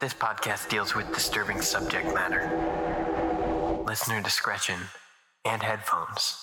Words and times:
This 0.00 0.14
podcast 0.14 0.68
deals 0.68 0.94
with 0.94 1.12
disturbing 1.12 1.60
subject 1.60 2.14
matter. 2.14 2.48
Listener 3.84 4.22
discretion 4.22 4.78
and 5.44 5.60
headphones 5.60 6.36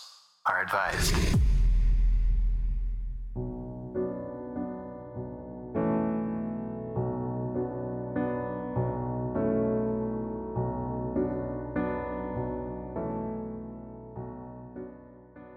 are 0.46 0.62
advised. 0.62 1.16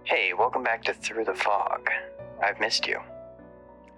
Hey, 0.04 0.32
welcome 0.38 0.62
back 0.62 0.84
to 0.84 0.94
Through 0.94 1.24
the 1.24 1.34
Fog. 1.34 1.90
I've 2.40 2.60
missed 2.60 2.86
you. 2.86 3.00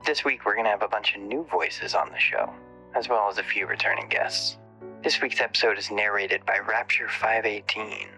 This 0.07 0.25
week 0.25 0.47
we're 0.47 0.55
going 0.55 0.65
to 0.65 0.71
have 0.71 0.81
a 0.81 0.89
bunch 0.89 1.15
of 1.15 1.21
new 1.21 1.47
voices 1.51 1.95
on 1.95 2.11
the 2.11 2.19
show, 2.19 2.51
as 2.95 3.09
well 3.09 3.29
as 3.31 3.39
a 3.39 3.43
few 3.43 3.67
returning 3.67 4.09
guests. 4.09 4.59
This 5.03 5.21
week's 5.21 5.41
episode 5.41 5.79
is 5.79 5.91
narrated 5.91 6.45
by 6.45 6.59
Rapture 6.59 7.09
518. 7.09 8.09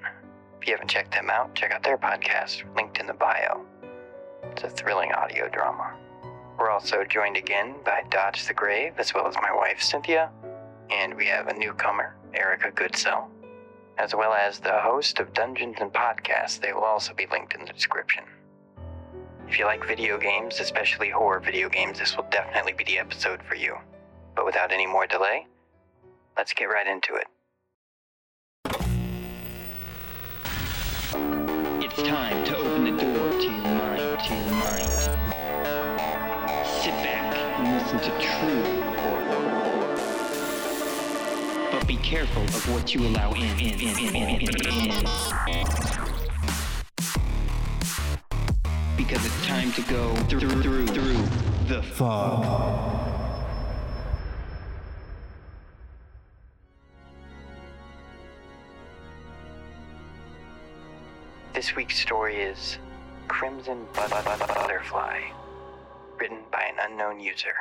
If 0.61 0.67
you 0.67 0.75
haven't 0.75 0.91
checked 0.91 1.13
them 1.13 1.31
out, 1.31 1.55
check 1.55 1.73
out 1.73 1.83
their 1.83 1.99
podcast, 1.99 2.65
linked 2.75 2.99
in 2.99 3.07
the 3.07 3.13
bio. 3.13 3.65
It's 4.51 4.65
a 4.65 4.69
thrilling 4.71 5.13
audio 5.13 5.49
drama. 5.49 5.95
We're 6.59 6.71
also 6.71 7.05
joined 7.05 7.37
again 7.37 7.75
by 7.85 8.05
Dodge 8.11 8.47
the 8.47 8.55
Grave, 8.55 8.95
as 8.99 9.15
well 9.15 9.27
as 9.27 9.35
my 9.37 9.55
wife 9.55 9.83
Cynthia, 9.83 10.31
and 10.91 11.15
we 11.15 11.27
have 11.27 11.49
a 11.49 11.59
newcomer, 11.59 12.17
Erika 12.35 12.71
Goodsell, 12.71 13.29
as 13.99 14.15
well 14.15 14.33
as 14.33 14.59
the 14.59 14.81
host 14.81 15.19
of 15.19 15.33
Dungeons 15.33 15.77
and 15.81 15.93
Podcasts. 15.93 16.61
They 16.61 16.73
will 16.73 16.85
also 16.85 17.15
be 17.15 17.27
linked 17.31 17.55
in 17.55 17.65
the 17.65 17.73
description. 17.73 18.25
If 19.49 19.59
you 19.59 19.67
like 19.67 19.87
video 19.87 20.19
games, 20.19 20.61
especially 20.61 21.11
horror 21.11 21.41
video 21.41 21.69
games, 21.69 21.99
this 21.99 22.17
will 22.17 22.27
definitely 22.31 22.73
be 22.73 22.85
the 22.85 22.99
episode 22.99 23.43
for 23.43 23.55
you. 23.55 23.77
But 24.35 24.47
without 24.47 24.73
any 24.73 24.87
more 24.87 25.07
delay, 25.07 25.47
let's 26.37 26.53
get 26.53 26.65
right 26.65 26.87
into 26.87 27.15
it. 27.15 27.27
It's 31.85 32.03
time 32.05 32.43
to 32.47 32.57
open 32.57 32.85
the 32.85 32.93
door 33.03 33.31
to 33.31 33.45
your 33.45 33.53
mind, 33.53 34.21
to 34.21 34.35
your 34.35 34.51
mind. 34.51 34.89
Sit 36.67 36.95
back 37.05 37.37
and 37.59 37.75
listen 37.77 37.99
to 38.01 38.11
true 38.19 38.65
horror. 38.97 39.43
But 41.71 41.87
be 41.87 41.97
careful 41.99 42.43
of 42.43 42.73
what 42.73 42.95
you 42.95 43.07
allow 43.07 43.33
in, 43.33 43.43
in, 43.61 43.81
in, 43.81 43.99
in, 43.99 44.17
in, 44.17 44.41
in, 44.41 44.91
in. 44.91 45.05
Because 48.97 49.27
it's 49.27 49.47
time 49.47 49.73
to 49.73 49.83
go 49.83 50.15
through, 50.29 50.63
through, 50.63 50.87
through 50.87 51.23
the 51.67 51.83
fog. 51.83 53.22
This 61.63 61.77
week's 61.77 62.01
story 62.01 62.39
is 62.39 62.79
Crimson 63.29 63.87
Bu- 63.95 64.01
Bu- 64.09 64.09
Bu- 64.09 64.47
Butterfly, 64.53 65.21
written 66.19 66.41
by 66.51 66.63
an 66.65 66.75
unknown 66.91 67.21
user 67.21 67.55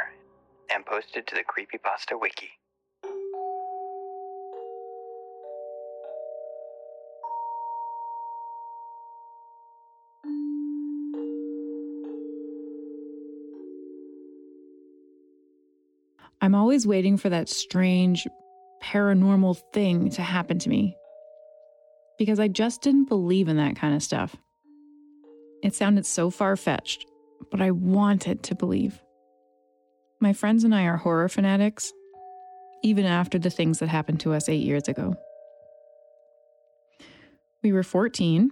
and 0.73 0.83
posted 0.83 1.27
to 1.27 1.35
the 1.35 1.43
Creepypasta 1.43 2.19
Wiki. 2.19 2.49
I'm 16.41 16.55
always 16.55 16.87
waiting 16.87 17.17
for 17.17 17.29
that 17.29 17.49
strange, 17.49 18.25
paranormal 18.81 19.61
thing 19.73 20.09
to 20.09 20.23
happen 20.23 20.57
to 20.57 20.69
me. 20.69 20.97
Because 22.21 22.39
I 22.39 22.49
just 22.49 22.83
didn't 22.83 23.05
believe 23.05 23.47
in 23.47 23.57
that 23.57 23.75
kind 23.75 23.95
of 23.95 24.03
stuff. 24.03 24.35
It 25.63 25.73
sounded 25.73 26.05
so 26.05 26.29
far 26.29 26.55
fetched, 26.55 27.03
but 27.49 27.63
I 27.63 27.71
wanted 27.71 28.43
to 28.43 28.53
believe. 28.53 29.01
My 30.19 30.31
friends 30.31 30.63
and 30.63 30.75
I 30.75 30.83
are 30.83 30.97
horror 30.97 31.27
fanatics, 31.29 31.91
even 32.83 33.05
after 33.05 33.39
the 33.39 33.49
things 33.49 33.79
that 33.79 33.89
happened 33.89 34.19
to 34.19 34.33
us 34.33 34.49
eight 34.49 34.63
years 34.63 34.87
ago. 34.87 35.15
We 37.63 37.71
were 37.71 37.81
14, 37.81 38.51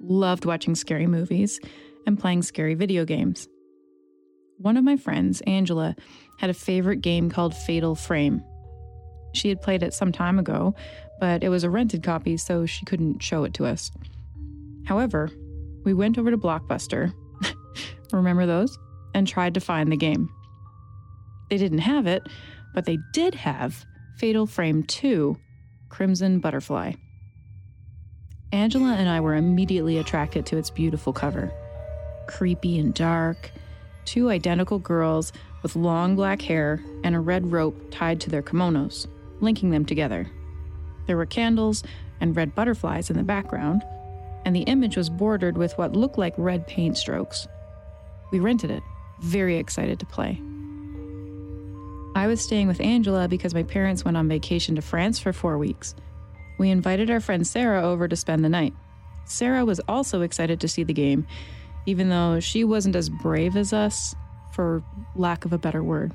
loved 0.00 0.46
watching 0.46 0.74
scary 0.74 1.06
movies, 1.06 1.60
and 2.06 2.18
playing 2.18 2.40
scary 2.40 2.72
video 2.72 3.04
games. 3.04 3.46
One 4.56 4.78
of 4.78 4.84
my 4.84 4.96
friends, 4.96 5.42
Angela, 5.42 5.96
had 6.38 6.48
a 6.48 6.54
favorite 6.54 7.02
game 7.02 7.28
called 7.28 7.54
Fatal 7.54 7.94
Frame. 7.94 8.42
She 9.32 9.48
had 9.48 9.62
played 9.62 9.82
it 9.82 9.94
some 9.94 10.12
time 10.12 10.38
ago, 10.38 10.74
but 11.20 11.42
it 11.42 11.48
was 11.48 11.64
a 11.64 11.70
rented 11.70 12.02
copy, 12.02 12.36
so 12.36 12.66
she 12.66 12.84
couldn't 12.84 13.22
show 13.22 13.44
it 13.44 13.54
to 13.54 13.66
us. 13.66 13.90
However, 14.84 15.30
we 15.84 15.94
went 15.94 16.18
over 16.18 16.30
to 16.30 16.38
Blockbuster, 16.38 17.12
remember 18.12 18.46
those, 18.46 18.78
and 19.14 19.26
tried 19.26 19.54
to 19.54 19.60
find 19.60 19.90
the 19.90 19.96
game. 19.96 20.28
They 21.50 21.58
didn't 21.58 21.78
have 21.78 22.06
it, 22.06 22.22
but 22.74 22.84
they 22.84 22.98
did 23.12 23.34
have 23.34 23.84
Fatal 24.18 24.46
Frame 24.46 24.82
2 24.84 25.36
Crimson 25.88 26.38
Butterfly. 26.40 26.92
Angela 28.52 28.94
and 28.94 29.08
I 29.08 29.20
were 29.20 29.34
immediately 29.34 29.98
attracted 29.98 30.46
to 30.46 30.58
its 30.58 30.70
beautiful 30.70 31.12
cover. 31.12 31.52
Creepy 32.26 32.78
and 32.78 32.94
dark, 32.94 33.50
two 34.04 34.30
identical 34.30 34.78
girls 34.78 35.32
with 35.62 35.76
long 35.76 36.16
black 36.16 36.42
hair 36.42 36.82
and 37.04 37.14
a 37.14 37.20
red 37.20 37.50
rope 37.50 37.90
tied 37.90 38.20
to 38.20 38.30
their 38.30 38.42
kimonos, 38.42 39.06
linking 39.42 39.70
them 39.70 39.84
together. 39.84 40.30
There 41.06 41.16
were 41.16 41.26
candles 41.26 41.82
and 42.20 42.36
red 42.36 42.54
butterflies 42.54 43.10
in 43.10 43.16
the 43.16 43.22
background, 43.22 43.82
and 44.44 44.54
the 44.54 44.62
image 44.62 44.96
was 44.96 45.10
bordered 45.10 45.58
with 45.58 45.76
what 45.78 45.96
looked 45.96 46.18
like 46.18 46.34
red 46.36 46.66
paint 46.66 46.96
strokes. 46.96 47.46
We 48.30 48.40
rented 48.40 48.70
it, 48.70 48.82
very 49.20 49.58
excited 49.58 50.00
to 50.00 50.06
play. 50.06 50.40
I 52.14 52.26
was 52.26 52.40
staying 52.40 52.68
with 52.68 52.80
Angela 52.80 53.26
because 53.26 53.54
my 53.54 53.62
parents 53.62 54.04
went 54.04 54.16
on 54.16 54.28
vacation 54.28 54.76
to 54.76 54.82
France 54.82 55.18
for 55.18 55.32
four 55.32 55.58
weeks. 55.58 55.94
We 56.58 56.70
invited 56.70 57.10
our 57.10 57.20
friend 57.20 57.46
Sarah 57.46 57.82
over 57.82 58.06
to 58.06 58.16
spend 58.16 58.44
the 58.44 58.48
night. 58.48 58.74
Sarah 59.24 59.64
was 59.64 59.80
also 59.88 60.20
excited 60.20 60.60
to 60.60 60.68
see 60.68 60.84
the 60.84 60.92
game, 60.92 61.26
even 61.86 62.08
though 62.08 62.38
she 62.40 62.64
wasn't 62.64 62.96
as 62.96 63.08
brave 63.08 63.56
as 63.56 63.72
us, 63.72 64.14
for 64.52 64.82
lack 65.16 65.44
of 65.44 65.52
a 65.52 65.58
better 65.58 65.82
word. 65.82 66.12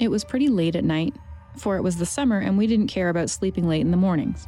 It 0.00 0.08
was 0.08 0.24
pretty 0.24 0.48
late 0.48 0.76
at 0.76 0.84
night, 0.84 1.14
for 1.56 1.76
it 1.76 1.82
was 1.82 1.96
the 1.96 2.06
summer 2.06 2.38
and 2.38 2.56
we 2.56 2.66
didn't 2.66 2.88
care 2.88 3.08
about 3.08 3.30
sleeping 3.30 3.68
late 3.68 3.80
in 3.80 3.90
the 3.90 3.96
mornings. 3.96 4.46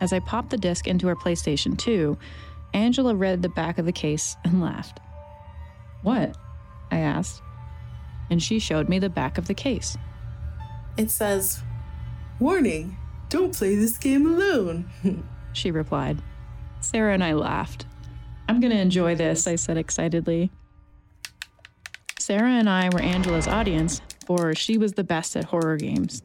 As 0.00 0.12
I 0.12 0.20
popped 0.20 0.50
the 0.50 0.58
disc 0.58 0.86
into 0.86 1.08
our 1.08 1.14
PlayStation 1.14 1.76
2, 1.78 2.16
Angela 2.74 3.14
read 3.14 3.42
the 3.42 3.48
back 3.48 3.78
of 3.78 3.86
the 3.86 3.92
case 3.92 4.36
and 4.44 4.60
laughed. 4.62 5.00
What? 6.02 6.36
I 6.90 6.98
asked. 6.98 7.42
And 8.30 8.42
she 8.42 8.58
showed 8.58 8.88
me 8.88 8.98
the 8.98 9.08
back 9.08 9.38
of 9.38 9.46
the 9.46 9.54
case. 9.54 9.96
It 10.96 11.10
says, 11.10 11.62
Warning, 12.38 12.96
don't 13.28 13.56
play 13.56 13.74
this 13.74 13.98
game 13.98 14.26
alone. 14.26 14.90
She 15.56 15.70
replied. 15.70 16.20
Sarah 16.80 17.14
and 17.14 17.24
I 17.24 17.32
laughed. 17.32 17.86
I'm 18.46 18.60
going 18.60 18.74
to 18.74 18.78
enjoy 18.78 19.14
this, 19.14 19.46
I 19.46 19.56
said 19.56 19.78
excitedly. 19.78 20.50
Sarah 22.18 22.50
and 22.50 22.68
I 22.68 22.90
were 22.92 23.00
Angela's 23.00 23.48
audience, 23.48 24.02
for 24.26 24.54
she 24.54 24.76
was 24.76 24.92
the 24.92 25.04
best 25.04 25.36
at 25.36 25.44
horror 25.44 25.76
games. 25.76 26.22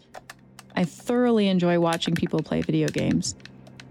I 0.75 0.85
thoroughly 0.85 1.47
enjoy 1.47 1.79
watching 1.79 2.16
people 2.16 2.41
play 2.41 2.62
video 2.62 2.88
games, 2.88 3.35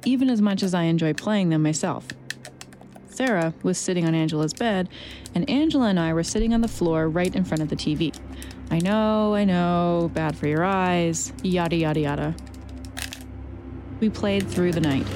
even 0.04 0.28
as 0.28 0.42
much 0.42 0.62
as 0.62 0.74
I 0.74 0.84
enjoy 0.84 1.14
playing 1.14 1.50
them 1.50 1.62
myself. 1.62 2.06
Sarah 3.08 3.52
was 3.62 3.76
sitting 3.78 4.06
on 4.06 4.14
Angela's 4.14 4.54
bed, 4.54 4.88
and 5.34 5.48
Angela 5.48 5.88
and 5.88 6.00
I 6.00 6.12
were 6.12 6.22
sitting 6.22 6.54
on 6.54 6.60
the 6.60 6.68
floor 6.68 7.08
right 7.08 7.34
in 7.34 7.44
front 7.44 7.62
of 7.62 7.68
the 7.68 7.76
TV. 7.76 8.18
I 8.70 8.78
know, 8.78 9.34
I 9.34 9.44
know, 9.44 10.10
bad 10.14 10.36
for 10.36 10.46
your 10.46 10.64
eyes, 10.64 11.32
yada, 11.42 11.76
yada, 11.76 12.00
yada. 12.00 12.36
We 14.00 14.08
played 14.08 14.48
through 14.48 14.72
the 14.72 14.80
night. 14.80 15.06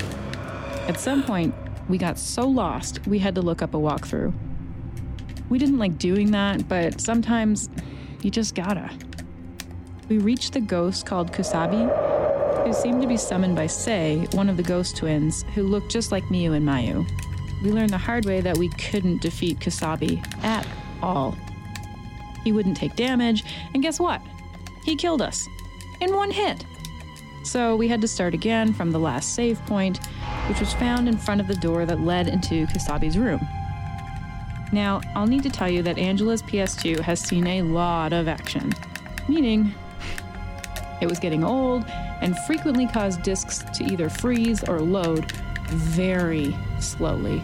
At 0.89 1.01
some 1.01 1.23
point, 1.23 1.55
we 1.89 1.97
got 1.97 2.19
so 2.19 2.47
lost 2.47 3.07
we 3.07 3.19
had 3.19 3.35
to 3.37 3.43
look 3.43 3.63
up 3.63 3.75
a 3.75 3.79
walkthrough. 3.79 4.35
We 5.49 5.59
didn't 5.59 5.79
like 5.79 5.99
doing 5.99 6.31
that, 6.33 6.69
but 6.69 7.01
sometimes 7.01 7.71
you 8.25 8.31
just 8.31 8.55
gotta. 8.55 8.91
We 10.09 10.19
reached 10.19 10.55
the 10.55 10.61
ghost 10.61 11.05
called 11.05 11.32
Kusabi, 11.32 12.65
who 12.65 12.73
seemed 12.73 13.03
to 13.03 13.09
be 13.09 13.17
summoned 13.17 13.55
by 13.55 13.67
Sei, 13.67 14.26
one 14.32 14.49
of 14.49 14.56
the 14.56 14.62
ghost 14.62 14.97
twins, 14.97 15.43
who 15.55 15.62
looked 15.62 15.91
just 15.91 16.11
like 16.11 16.25
Miyu 16.25 16.56
and 16.56 16.67
Mayu. 16.67 17.06
We 17.62 17.71
learned 17.71 17.91
the 17.91 17.99
hard 17.99 18.25
way 18.25 18.41
that 18.41 18.56
we 18.56 18.71
couldn't 18.71 19.23
defeat 19.23 19.59
Kusabi 19.61 20.26
at 20.43 20.67
all. 21.03 21.37
He 22.43 22.53
wouldn't 22.53 22.76
take 22.76 22.97
damage, 22.97 23.44
and 23.75 23.82
guess 23.82 24.00
what? 24.00 24.21
He 24.85 24.97
killed 24.97 25.23
us 25.23 25.47
in 26.00 26.15
one 26.15 26.31
hit. 26.31 26.65
So 27.43 27.77
we 27.77 27.88
had 27.88 28.00
to 28.00 28.09
start 28.09 28.32
again 28.32 28.73
from 28.73 28.91
the 28.91 28.99
last 28.99 29.35
save 29.35 29.65
point, 29.67 29.99
which 30.49 30.61
was 30.61 30.73
found 30.75 31.09
in 31.09 31.19
front 31.19 31.41
of 31.41 31.47
the 31.47 31.55
door 31.56 31.85
that 31.85 32.00
led 32.00 32.29
into 32.29 32.67
Kusabi's 32.67 33.19
room. 33.19 33.47
Now, 34.75 35.00
I'll 35.15 35.29
need 35.29 35.44
to 35.44 35.50
tell 35.50 35.71
you 35.71 35.85
that 35.85 35.99
Angela's 35.99 36.43
PS2 36.43 36.99
has 36.99 37.21
seen 37.21 37.47
a 37.47 37.62
lot 37.62 38.12
of 38.12 38.26
action, 38.26 38.73
meaning 39.29 39.73
It 41.00 41.06
was 41.06 41.21
getting 41.21 41.44
old 41.44 41.85
and 42.21 42.37
frequently 42.41 42.88
caused 42.88 43.23
disks 43.23 43.59
to 43.76 43.85
either 43.85 44.09
freeze 44.09 44.65
or 44.65 44.81
load 44.81 45.31
very 45.71 46.56
slowly. 46.81 47.41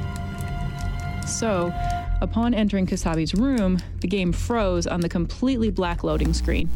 So, 1.25 1.73
upon 2.21 2.53
entering 2.53 2.87
Kusabi's 2.87 3.35
room, 3.35 3.79
the 4.01 4.09
game 4.09 4.33
froze 4.33 4.89
on 4.89 5.01
the 5.01 5.09
completely 5.09 5.71
black 5.71 6.03
loading 6.03 6.35
screen. 6.35 6.69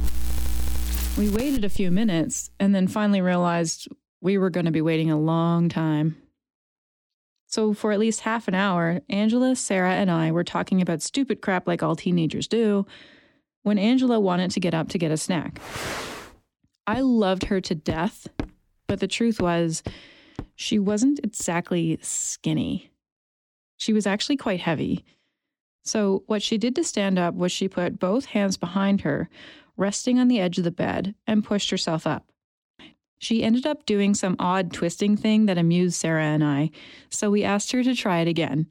We 1.19 1.31
waited 1.31 1.65
a 1.65 1.69
few 1.69 1.91
minutes 1.91 2.51
and 2.61 2.73
then 2.73 2.87
finally 2.87 3.21
realized 3.21 3.89
we 4.21 4.39
were 4.39 4.51
going 4.51 4.67
to 4.67 4.73
be 4.73 4.83
waiting 4.83 5.11
a 5.11 5.19
long 5.19 5.69
time. 5.69 6.17
So, 7.55 7.73
for 7.73 7.93
at 7.93 8.01
least 8.01 8.23
half 8.23 8.49
an 8.49 8.57
hour, 8.57 9.01
Angela, 9.09 9.55
Sarah, 9.55 9.93
and 9.93 10.11
I 10.11 10.33
were 10.33 10.43
talking 10.43 10.83
about 10.83 11.03
stupid 11.03 11.41
crap 11.41 11.69
like 11.69 11.85
all 11.85 11.95
teenagers 11.95 12.49
do 12.49 12.85
when 13.63 13.79
Angela 13.79 14.19
wanted 14.19 14.51
to 14.51 14.59
get 14.59 14.75
up 14.75 14.89
to 14.89 14.99
get 14.99 15.13
a 15.13 15.17
snack. 15.17 15.61
I 16.85 17.01
loved 17.03 17.45
her 17.45 17.61
to 17.61 17.77
death, 17.77 18.27
but 18.89 18.99
the 18.99 19.07
truth 19.07 19.41
was, 19.41 19.85
she 20.57 20.81
wasn't 20.81 21.21
exactly 21.23 21.97
skinny. 22.03 22.91
She 23.77 23.93
was 23.93 24.05
actually 24.05 24.37
quite 24.37 24.59
heavy. 24.59 25.05
So, 25.85 26.25
what 26.27 26.43
she 26.43 26.59
did 26.59 26.75
to 26.75 26.83
stand 26.83 27.21
up 27.21 27.37
was 27.37 27.53
she 27.53 27.69
put 27.69 28.01
both 28.01 28.25
hands 28.25 28.57
behind 28.57 29.03
her, 29.03 29.29
resting 29.77 30.19
on 30.19 30.27
the 30.27 30.41
edge 30.41 30.59
of 30.59 30.65
the 30.65 30.73
bed, 30.73 31.15
and 31.25 31.45
pushed 31.45 31.71
herself 31.71 32.05
up. 32.05 32.33
She 33.25 33.43
ended 33.43 33.65
up 33.65 33.87
doing 33.87 34.13
some 34.13 34.37
odd 34.39 34.71
twisting 34.71 35.17
thing 35.17 35.47
that 35.47 35.57
amused 35.57 35.99
Sarah 35.99 36.25
and 36.25 36.45
I, 36.45 36.71
so 37.09 37.31
we 37.31 37.43
asked 37.43 37.73
her 37.73 37.83
to 37.83 37.95
try 37.95 38.21
it 38.21 38.29
again. 38.29 38.71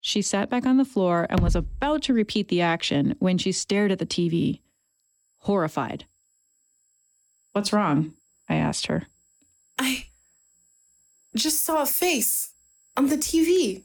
She 0.00 0.22
sat 0.22 0.48
back 0.48 0.64
on 0.64 0.78
the 0.78 0.84
floor 0.86 1.26
and 1.28 1.40
was 1.40 1.54
about 1.54 2.00
to 2.04 2.14
repeat 2.14 2.48
the 2.48 2.62
action 2.62 3.16
when 3.18 3.36
she 3.36 3.52
stared 3.52 3.92
at 3.92 3.98
the 3.98 4.06
TV, 4.06 4.60
horrified. 5.40 6.06
What's 7.52 7.70
wrong? 7.70 8.14
I 8.48 8.54
asked 8.54 8.86
her. 8.86 9.08
I 9.78 10.06
just 11.34 11.62
saw 11.62 11.82
a 11.82 11.86
face 11.86 12.54
on 12.96 13.08
the 13.08 13.18
TV, 13.18 13.84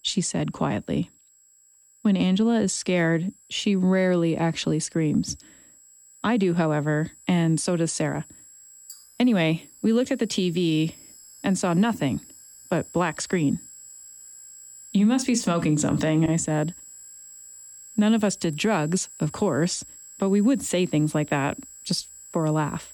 she 0.00 0.20
said 0.20 0.52
quietly. 0.52 1.10
When 2.02 2.16
Angela 2.16 2.60
is 2.60 2.72
scared, 2.72 3.32
she 3.50 3.74
rarely 3.74 4.36
actually 4.36 4.78
screams. 4.78 5.36
I 6.22 6.36
do, 6.36 6.54
however, 6.54 7.10
and 7.26 7.58
so 7.58 7.76
does 7.76 7.90
Sarah. 7.90 8.26
Anyway, 9.18 9.68
we 9.82 9.92
looked 9.92 10.10
at 10.10 10.18
the 10.18 10.26
TV 10.26 10.94
and 11.42 11.58
saw 11.58 11.74
nothing 11.74 12.20
but 12.68 12.92
black 12.92 13.20
screen. 13.20 13.60
You 14.92 15.06
must 15.06 15.26
be 15.26 15.34
smoking 15.34 15.78
something, 15.78 16.28
I 16.28 16.36
said. 16.36 16.74
None 17.96 18.14
of 18.14 18.24
us 18.24 18.36
did 18.36 18.56
drugs, 18.56 19.08
of 19.20 19.32
course, 19.32 19.84
but 20.18 20.28
we 20.28 20.40
would 20.40 20.62
say 20.62 20.86
things 20.86 21.14
like 21.14 21.30
that 21.30 21.58
just 21.84 22.08
for 22.30 22.44
a 22.44 22.52
laugh. 22.52 22.92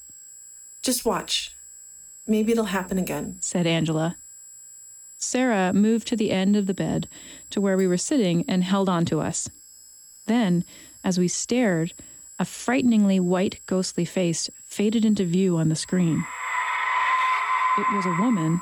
Just 0.82 1.05
watch. 1.05 1.55
Maybe 2.26 2.52
it'll 2.52 2.64
happen 2.66 2.99
again, 2.99 3.38
said 3.40 3.66
Angela. 3.66 4.16
Sarah 5.19 5.73
moved 5.73 6.06
to 6.08 6.16
the 6.16 6.31
end 6.31 6.56
of 6.56 6.66
the 6.66 6.75
bed 6.75 7.08
to 7.50 7.61
where 7.61 7.76
we 7.76 7.87
were 7.87 7.99
sitting 7.99 8.44
and 8.49 8.64
held 8.64 8.88
on 8.88 9.05
to 9.06 9.20
us. 9.20 9.50
Then, 10.26 10.64
as 11.05 11.19
we 11.19 11.28
stared, 11.28 11.93
a 12.40 12.44
frighteningly 12.46 13.20
white, 13.20 13.60
ghostly 13.66 14.06
face 14.06 14.48
faded 14.64 15.04
into 15.04 15.25
view 15.25 15.58
on 15.58 15.69
the 15.69 15.76
screen. 15.76 16.25
It 17.78 17.87
was 17.94 18.06
a 18.06 18.16
woman 18.19 18.60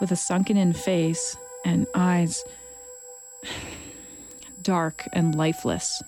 with 0.00 0.10
a 0.10 0.16
sunken 0.16 0.56
in 0.56 0.72
face 0.72 1.36
and 1.64 1.86
eyes 1.94 2.44
dark 4.62 5.08
and 5.12 5.36
lifeless. 5.36 6.02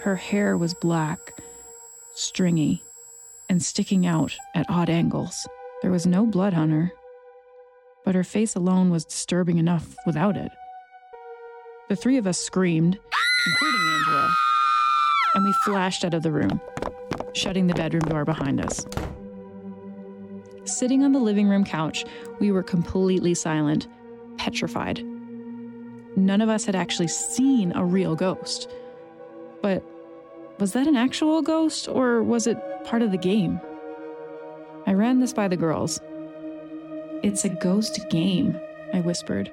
Her 0.00 0.16
hair 0.16 0.56
was 0.56 0.74
black, 0.74 1.40
stringy, 2.14 2.82
and 3.48 3.62
sticking 3.62 4.04
out 4.04 4.36
at 4.56 4.68
odd 4.68 4.90
angles. 4.90 5.46
There 5.82 5.92
was 5.92 6.04
no 6.04 6.26
blood 6.26 6.52
on 6.52 6.70
her, 6.70 6.92
but 8.04 8.16
her 8.16 8.24
face 8.24 8.56
alone 8.56 8.90
was 8.90 9.04
disturbing 9.04 9.58
enough 9.58 9.94
without 10.04 10.36
it. 10.36 10.50
The 11.88 11.96
three 11.96 12.16
of 12.16 12.26
us 12.26 12.38
screamed, 12.38 12.98
including 13.46 13.80
Angela, 13.88 14.34
and 15.34 15.44
we 15.44 15.52
flashed 15.64 16.04
out 16.04 16.14
of 16.14 16.22
the 16.22 16.32
room, 16.32 16.60
shutting 17.34 17.66
the 17.66 17.74
bedroom 17.74 18.02
door 18.02 18.24
behind 18.24 18.60
us. 18.60 18.86
Sitting 20.64 21.02
on 21.02 21.12
the 21.12 21.18
living 21.18 21.48
room 21.48 21.64
couch, 21.64 22.04
we 22.40 22.50
were 22.50 22.62
completely 22.62 23.34
silent, 23.34 23.86
petrified. 24.36 25.02
None 26.16 26.40
of 26.40 26.48
us 26.48 26.64
had 26.64 26.74
actually 26.74 27.08
seen 27.08 27.72
a 27.74 27.84
real 27.84 28.14
ghost. 28.14 28.70
But 29.62 29.82
was 30.58 30.72
that 30.72 30.86
an 30.86 30.96
actual 30.96 31.42
ghost, 31.42 31.88
or 31.88 32.22
was 32.22 32.46
it 32.46 32.58
part 32.84 33.02
of 33.02 33.12
the 33.12 33.18
game? 33.18 33.60
I 34.86 34.94
ran 34.94 35.20
this 35.20 35.32
by 35.32 35.48
the 35.48 35.56
girls. 35.56 36.00
It's 37.22 37.44
a 37.44 37.48
ghost 37.48 38.00
game, 38.10 38.58
I 38.92 39.00
whispered. 39.00 39.52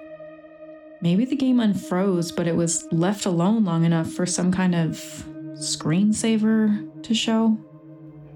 Maybe 1.02 1.26
the 1.26 1.36
game 1.36 1.58
unfroze, 1.58 2.36
but 2.36 2.48
it 2.48 2.56
was 2.56 2.88
left 2.92 3.26
alone 3.26 3.64
long 3.66 3.86
enough 3.86 4.10
for 4.10 4.26
some 4.26 4.52
kind 4.52 4.74
of 4.74 5.26
screensaver 5.56 7.04
to 7.04 7.14
show. 7.14 7.58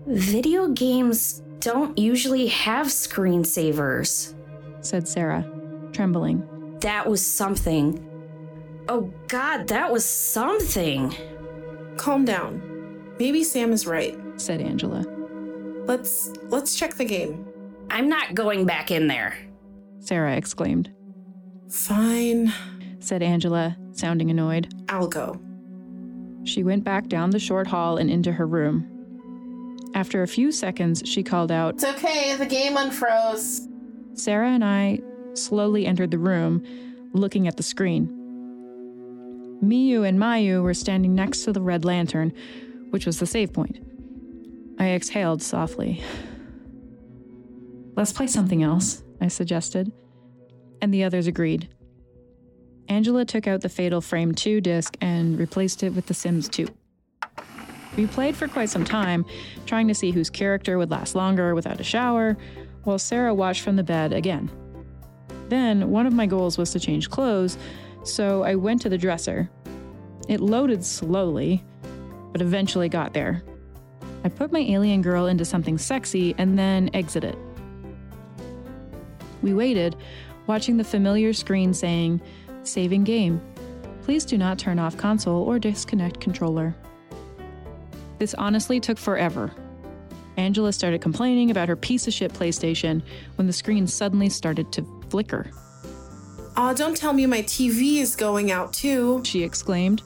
Video 0.08 0.70
games 0.70 1.44
don't 1.60 1.98
usually 1.98 2.48
have 2.48 2.88
screensavers, 2.88 4.34
said 4.82 5.08
Sarah, 5.08 5.46
trembling. 5.92 6.78
That 6.80 7.08
was 7.08 7.26
something. 7.26 8.06
Oh 8.88 9.14
god, 9.28 9.68
that 9.68 9.92
was 9.92 10.06
something. 10.06 11.14
Calm 11.98 12.26
down. 12.26 12.62
Maybe 13.20 13.44
Sam 13.44 13.74
is 13.74 13.86
right, 13.86 14.18
said 14.38 14.62
Angela. 14.62 15.06
Let's 15.86 16.32
let's 16.44 16.76
check 16.76 16.96
the 16.96 17.06
game. 17.06 17.46
I'm 17.92 18.08
not 18.08 18.36
going 18.36 18.66
back 18.66 18.92
in 18.92 19.08
there, 19.08 19.36
Sarah 20.00 20.36
exclaimed. 20.36 20.92
Fine, 21.70 22.54
said 23.00 23.22
Angela, 23.22 23.76
sounding 23.92 24.32
annoyed. 24.32 24.74
I'll 24.88 25.08
go. 25.08 25.40
She 26.44 26.64
went 26.64 26.84
back 26.84 27.08
down 27.08 27.30
the 27.30 27.40
short 27.40 27.68
hall 27.68 27.98
and 27.98 28.10
into 28.10 28.32
her 28.32 28.48
room. 28.48 28.96
After 29.94 30.22
a 30.22 30.28
few 30.28 30.52
seconds, 30.52 31.02
she 31.06 31.24
called 31.24 31.52
out, 31.52 31.76
It's 31.76 31.84
okay, 31.84 32.36
the 32.36 32.46
game 32.46 32.76
unfroze. 32.76 33.68
Sarah 34.14 34.50
and 34.50 34.64
I 34.64 35.00
slowly 35.34 35.86
entered 35.86 36.12
the 36.12 36.20
room, 36.20 36.64
looking 37.14 37.48
at 37.48 37.58
the 37.58 37.64
screen. 37.64 38.08
Miyu 39.64 40.08
and 40.08 40.20
Mayu 40.20 40.64
were 40.64 40.74
standing 40.74 41.16
next 41.16 41.44
to 41.44 41.54
the 41.54 41.62
red 41.62 41.84
lantern, 41.86 42.34
which 42.92 43.06
was 43.06 43.20
the 43.20 43.26
save 43.26 43.52
point. 43.52 43.80
I 44.78 44.92
exhaled 44.92 45.42
softly. 45.42 46.02
Let's 47.96 48.14
play 48.14 48.28
something 48.28 48.64
else, 48.64 49.04
I 49.20 49.28
suggested, 49.28 49.92
and 50.82 50.94
the 50.94 51.04
others 51.04 51.28
agreed. 51.28 51.68
Angela 52.90 53.24
took 53.24 53.46
out 53.46 53.62
the 53.62 53.70
Fatal 53.70 54.02
Frame 54.02 54.34
2 54.34 54.62
disc 54.62 54.98
and 55.00 55.38
replaced 55.38 55.84
it 55.84 55.94
with 55.94 56.08
The 56.08 56.16
Sims 56.16 56.50
2. 56.50 56.68
We 57.96 58.08
played 58.08 58.36
for 58.36 58.48
quite 58.48 58.70
some 58.70 58.84
time, 58.84 59.26
trying 59.68 59.88
to 59.90 59.94
see 59.94 60.10
whose 60.10 60.32
character 60.32 60.80
would 60.80 60.90
last 60.90 61.14
longer 61.14 61.54
without 61.54 61.80
a 61.80 61.84
shower, 61.84 62.36
while 62.86 62.98
Sarah 62.98 63.34
watched 63.34 63.62
from 63.62 63.76
the 63.76 63.84
bed 63.84 64.12
again. 64.12 64.50
Then, 65.50 65.92
one 65.92 66.08
of 66.08 66.14
my 66.14 66.26
goals 66.26 66.58
was 66.58 66.72
to 66.72 66.80
change 66.80 67.12
clothes, 67.12 67.60
so 68.04 68.44
I 68.44 68.56
went 68.56 68.82
to 68.82 68.90
the 68.90 68.98
dresser. 68.98 69.50
It 70.28 70.40
loaded 70.40 70.84
slowly, 70.84 71.64
but 72.32 72.42
eventually 72.42 72.90
got 72.90 73.14
there. 73.14 73.44
I 74.24 74.30
put 74.30 74.52
my 74.52 74.60
alien 74.62 75.04
girl 75.04 75.28
into 75.28 75.46
something 75.46 75.78
sexy 75.78 76.34
and 76.40 76.58
then 76.58 76.90
exited. 76.96 77.38
We 79.44 79.54
waited, 79.54 79.96
watching 80.48 80.78
the 80.78 80.84
familiar 80.84 81.34
screen 81.34 81.74
saying, 81.74 82.22
Saving 82.64 83.04
game. 83.04 83.42
Please 84.04 84.26
do 84.26 84.38
not 84.38 84.58
turn 84.58 84.80
off 84.80 84.98
console 84.98 85.44
or 85.44 85.60
disconnect 85.60 86.20
controller. 86.20 86.76
This 88.18 88.34
honestly 88.34 88.80
took 88.80 88.98
forever. 88.98 89.52
Angela 90.38 90.72
started 90.72 91.02
complaining 91.02 91.52
about 91.52 91.70
her 91.70 91.76
piece 91.76 92.08
of 92.08 92.14
shit 92.14 92.34
PlayStation 92.34 93.02
when 93.36 93.48
the 93.48 93.54
screen 93.54 93.86
suddenly 93.88 94.30
started 94.30 94.72
to 94.72 94.86
flicker. 95.10 95.52
Aw, 96.56 96.72
oh, 96.72 96.74
don't 96.74 96.98
tell 96.98 97.14
me 97.14 97.26
my 97.26 97.42
TV 97.42 97.98
is 97.98 98.16
going 98.16 98.52
out 98.52 98.74
too, 98.74 99.22
she 99.24 99.44
exclaimed. 99.44 100.02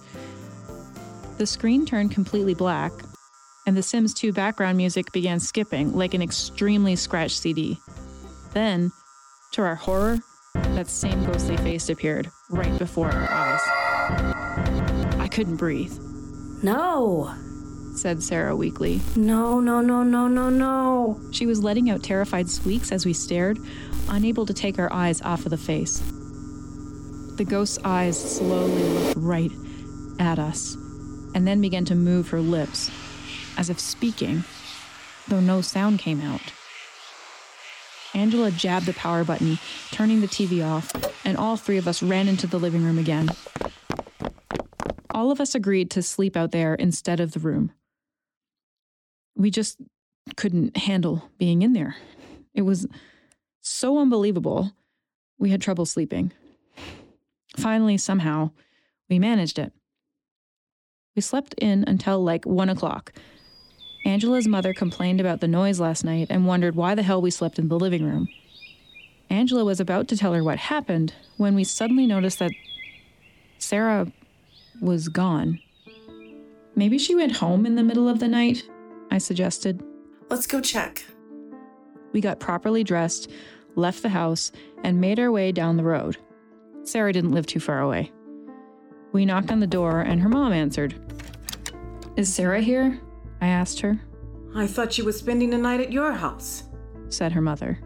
The 1.38 1.46
screen 1.46 1.86
turned 1.86 2.12
completely 2.12 2.54
black, 2.54 2.92
and 3.66 3.76
The 3.76 3.84
Sims 3.84 4.14
2 4.14 4.34
background 4.34 4.78
music 4.78 5.12
began 5.12 5.40
skipping 5.40 5.94
like 5.94 6.14
an 6.14 6.22
extremely 6.22 6.96
scratched 6.96 7.38
CD. 7.38 7.78
Then, 8.54 8.92
to 9.54 9.64
our 9.64 9.76
horror, 9.76 10.20
that 10.76 10.90
same 10.90 11.24
ghostly 11.26 11.58
face 11.58 11.90
appeared 11.90 12.30
right 12.50 12.78
before 12.80 13.12
our 13.12 13.30
eyes. 13.30 13.62
I 15.20 15.28
couldn't 15.32 15.58
breathe. 15.58 15.98
No, 16.64 17.34
said 17.96 18.24
Sarah 18.24 18.56
weakly. 18.56 19.02
No, 19.16 19.60
no, 19.60 19.82
no, 19.82 20.04
no, 20.04 20.28
no, 20.28 20.50
no. 20.50 21.22
She 21.32 21.46
was 21.46 21.64
letting 21.64 21.90
out 21.90 22.04
terrified 22.04 22.50
squeaks 22.50 22.92
as 22.92 23.06
we 23.06 23.14
stared, 23.14 23.60
unable 24.10 24.46
to 24.46 24.54
take 24.54 24.80
our 24.80 24.92
eyes 24.92 25.22
off 25.22 25.46
of 25.46 25.52
the 25.52 25.58
face. 25.58 26.00
The 27.38 27.46
ghost's 27.46 27.80
eyes 27.84 28.38
slowly 28.38 28.84
looked 28.84 29.18
right 29.18 29.52
at 30.20 30.40
us 30.40 30.76
and 31.36 31.48
then 31.48 31.62
began 31.62 31.86
to 31.86 31.96
move 31.96 32.30
her 32.30 32.42
lips, 32.42 32.90
as 33.58 33.70
if 33.70 33.80
speaking, 33.80 34.44
though 35.28 35.40
no 35.40 35.62
sound 35.62 36.00
came 36.00 36.22
out. 36.22 36.42
Angela 38.14 38.52
jabbed 38.52 38.86
the 38.86 38.94
power 38.94 39.24
button, 39.24 39.58
turning 39.92 40.22
the 40.22 40.28
TV 40.28 40.66
off, 40.66 40.92
and 41.26 41.38
all 41.38 41.58
three 41.58 41.78
of 41.78 41.88
us 41.88 42.04
ran 42.04 42.28
into 42.28 42.48
the 42.48 42.60
living 42.60 42.84
room 42.84 43.00
again. 43.00 43.30
All 45.10 45.32
of 45.32 45.42
us 45.42 45.56
agreed 45.56 45.90
to 45.92 46.02
sleep 46.02 46.38
out 46.38 46.52
there 46.52 46.76
instead 46.76 47.20
of 47.20 47.32
the 47.32 47.40
room. 47.40 47.72
We 49.36 49.50
just 49.50 49.78
couldn't 50.36 50.78
handle 50.78 51.30
being 51.38 51.62
in 51.62 51.74
there. 51.74 51.96
It 52.54 52.62
was 52.62 52.88
so 53.62 53.98
unbelievable. 53.98 54.72
We 55.40 55.50
had 55.50 55.62
trouble 55.62 55.86
sleeping. 55.86 56.32
Finally, 57.58 57.98
somehow, 57.98 58.52
we 59.10 59.20
managed 59.20 59.60
it. 59.60 59.74
We 61.16 61.22
slept 61.22 61.54
in 61.56 61.84
until 61.88 62.24
like 62.24 62.46
one 62.46 62.70
o'clock. 62.70 63.14
Angela's 64.06 64.48
mother 64.48 64.74
complained 64.74 65.20
about 65.20 65.40
the 65.40 65.48
noise 65.48 65.80
last 65.80 66.04
night 66.04 66.28
and 66.30 66.46
wondered 66.46 66.76
why 66.76 66.94
the 66.94 67.04
hell 67.04 67.22
we 67.22 67.32
slept 67.32 67.58
in 67.58 67.70
the 67.70 67.80
living 67.80 68.04
room. 68.04 68.28
Angela 69.30 69.64
was 69.64 69.80
about 69.80 70.08
to 70.10 70.18
tell 70.18 70.34
her 70.34 70.44
what 70.44 70.58
happened 70.58 71.14
when 71.38 71.56
we 71.56 71.64
suddenly 71.64 72.06
noticed 72.06 72.40
that 72.40 72.52
Sarah 73.58 74.12
was 74.82 75.08
gone. 75.08 75.60
Maybe 76.76 76.98
she 76.98 77.16
went 77.16 77.38
home 77.38 77.66
in 77.66 77.76
the 77.76 77.84
middle 77.84 78.10
of 78.10 78.20
the 78.20 78.28
night, 78.28 78.64
I 79.10 79.20
suggested. 79.20 79.82
Let's 80.30 80.48
go 80.48 80.60
check. 80.60 81.06
We 82.12 82.22
got 82.22 82.40
properly 82.40 82.84
dressed, 82.84 83.30
left 83.76 84.02
the 84.02 84.10
house, 84.10 84.52
and 84.84 85.00
made 85.00 85.20
our 85.20 85.32
way 85.32 85.52
down 85.52 85.78
the 85.78 85.84
road. 85.84 86.18
Sarah 86.84 87.14
didn't 87.14 87.32
live 87.32 87.46
too 87.46 87.60
far 87.60 87.80
away. 87.80 88.12
We 89.14 89.26
knocked 89.26 89.52
on 89.52 89.60
the 89.60 89.68
door, 89.68 90.02
and 90.02 90.20
her 90.22 90.30
mom 90.30 90.52
answered. 90.52 90.96
Is 92.18 92.34
Sarah 92.34 92.62
here? 92.62 93.00
I 93.44 93.48
asked 93.48 93.82
her, 93.82 94.00
I 94.56 94.68
thought 94.68 94.94
she 94.94 95.02
was 95.02 95.20
spending 95.20 95.50
the 95.50 95.58
night 95.58 95.82
at 95.82 95.92
your 95.92 96.14
house. 96.14 96.64
said 97.10 97.34
her 97.34 97.42
mother. 97.42 97.78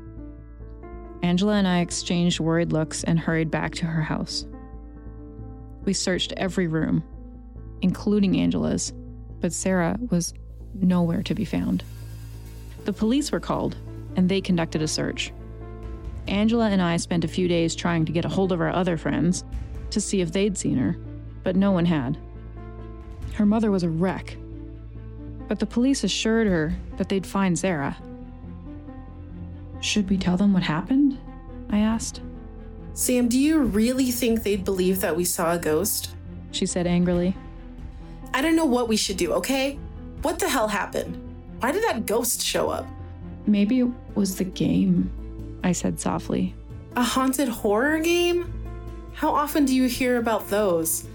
Angela 1.24 1.56
and 1.56 1.68
I 1.68 1.80
exchanged 1.80 2.40
worried 2.40 2.72
looks 2.72 3.04
and 3.04 3.20
hurried 3.20 3.50
back 3.50 3.74
to 3.76 3.88
her 3.88 4.04
house. 4.04 4.46
We 5.84 5.94
searched 5.94 6.32
every 6.38 6.68
room, 6.68 7.04
including 7.82 8.38
Angela's, 8.38 8.94
but 9.40 9.52
Sarah 9.52 9.98
was 10.12 10.36
nowhere 10.76 11.24
to 11.24 11.34
be 11.34 11.44
found. 11.44 11.84
The 12.86 12.94
police 12.94 13.32
were 13.32 13.40
called, 13.40 13.78
and 14.16 14.30
they 14.30 14.42
conducted 14.42 14.84
a 14.84 14.88
search. 14.88 15.34
Angela 16.28 16.70
and 16.70 16.84
I 16.84 16.98
spent 16.98 17.24
a 17.24 17.28
few 17.28 17.48
days 17.48 17.76
trying 17.76 18.06
to 18.06 18.12
get 18.12 18.26
a 18.26 18.30
hold 18.30 18.52
of 18.52 18.62
our 18.62 18.70
other 18.70 18.96
friends 18.96 19.44
to 19.90 20.00
see 20.00 20.22
if 20.22 20.32
they'd 20.32 20.56
seen 20.56 20.78
her, 20.78 20.98
but 21.44 21.56
no 21.56 21.72
one 21.72 21.86
had. 21.86 22.16
Her 23.34 23.46
mother 23.48 23.72
was 23.72 23.82
a 23.82 23.90
wreck, 23.90 24.38
but 25.48 25.60
the 25.60 25.66
police 25.66 26.04
assured 26.04 26.48
her 26.48 26.76
that 26.98 27.10
they'd 27.10 27.26
find 27.26 27.58
Sarah. 27.58 27.98
Should 29.82 30.10
we 30.10 30.18
tell 30.18 30.38
them 30.38 30.54
what 30.54 30.64
happened? 30.64 31.18
I 31.70 31.80
asked. 31.80 32.22
Sam, 32.94 33.30
do 33.30 33.40
you 33.40 33.60
really 33.60 34.12
think 34.12 34.44
they'd 34.44 34.66
believe 34.66 35.02
that 35.02 35.16
we 35.16 35.24
saw 35.24 35.54
a 35.54 35.60
ghost? 35.60 36.12
She 36.52 36.66
said 36.66 36.88
angrily. 36.88 37.36
I 38.34 38.42
don't 38.42 38.56
know 38.56 38.66
what 38.66 38.88
we 38.88 38.98
should 38.98 39.18
do, 39.18 39.34
okay? 39.34 39.80
What 40.22 40.40
the 40.40 40.50
hell 40.50 40.68
happened? 40.68 41.22
Why 41.60 41.72
did 41.72 41.84
that 41.84 42.06
ghost 42.06 42.42
show 42.44 42.70
up? 42.70 42.88
Maybe 43.46 43.80
it 43.80 43.88
was 44.16 44.36
the 44.36 44.44
game, 44.44 45.12
I 45.64 45.72
said 45.72 46.00
softly. 46.00 46.56
A 46.96 47.04
haunted 47.04 47.48
horror 47.48 48.00
game? 48.00 48.54
How 49.14 49.34
often 49.34 49.66
do 49.66 49.76
you 49.76 49.86
hear 49.88 50.18
about 50.18 50.50
those? 50.50 51.08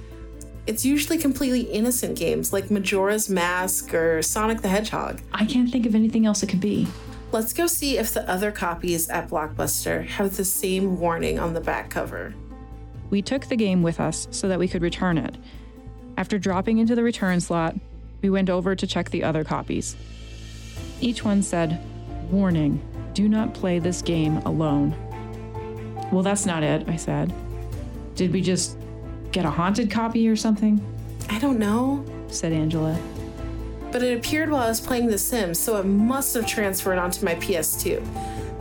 It's 0.64 0.84
usually 0.84 1.18
completely 1.18 1.62
innocent 1.62 2.16
games 2.16 2.52
like 2.52 2.70
Majora's 2.70 3.28
Mask 3.28 3.92
or 3.92 4.22
Sonic 4.22 4.60
the 4.60 4.68
Hedgehog. 4.68 5.20
I 5.32 5.44
can't 5.44 5.70
think 5.70 5.86
of 5.86 5.94
anything 5.94 6.24
else 6.24 6.42
it 6.44 6.48
could 6.48 6.60
be. 6.60 6.86
Let's 7.32 7.52
go 7.52 7.66
see 7.66 7.98
if 7.98 8.12
the 8.12 8.28
other 8.30 8.52
copies 8.52 9.08
at 9.08 9.28
Blockbuster 9.28 10.06
have 10.06 10.36
the 10.36 10.44
same 10.44 11.00
warning 11.00 11.40
on 11.40 11.54
the 11.54 11.60
back 11.60 11.90
cover. 11.90 12.34
We 13.10 13.22
took 13.22 13.46
the 13.46 13.56
game 13.56 13.82
with 13.82 13.98
us 13.98 14.28
so 14.30 14.48
that 14.48 14.58
we 14.58 14.68
could 14.68 14.82
return 14.82 15.18
it. 15.18 15.36
After 16.16 16.38
dropping 16.38 16.78
into 16.78 16.94
the 16.94 17.02
return 17.02 17.40
slot, 17.40 17.74
we 18.20 18.30
went 18.30 18.48
over 18.48 18.76
to 18.76 18.86
check 18.86 19.10
the 19.10 19.24
other 19.24 19.42
copies. 19.42 19.96
Each 21.00 21.24
one 21.24 21.42
said, 21.42 21.82
Warning, 22.30 22.80
do 23.14 23.28
not 23.28 23.52
play 23.52 23.80
this 23.80 24.00
game 24.00 24.36
alone. 24.38 24.94
Well, 26.12 26.22
that's 26.22 26.46
not 26.46 26.62
it, 26.62 26.88
I 26.88 26.96
said. 26.96 27.32
Did 28.14 28.32
we 28.32 28.42
just 28.42 28.76
get 29.32 29.44
a 29.44 29.50
haunted 29.50 29.90
copy 29.90 30.28
or 30.28 30.36
something? 30.36 30.80
I 31.30 31.38
don't 31.38 31.58
know, 31.58 32.04
said 32.28 32.52
Angela. 32.52 32.98
but 33.90 34.02
it 34.02 34.16
appeared 34.16 34.50
while 34.50 34.62
I 34.62 34.68
was 34.68 34.80
playing 34.80 35.08
The 35.08 35.18
Sims, 35.18 35.58
so 35.58 35.78
it 35.78 35.84
must 35.84 36.32
have 36.34 36.46
transferred 36.46 36.98
onto 36.98 37.24
my 37.24 37.34
PS2. 37.34 38.02